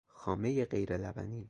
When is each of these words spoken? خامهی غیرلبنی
خامهی 0.07 0.65
غیرلبنی 0.65 1.37